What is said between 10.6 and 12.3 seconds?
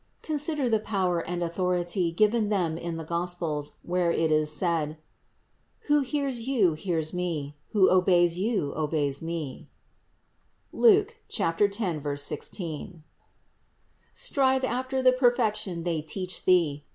(Luke 10,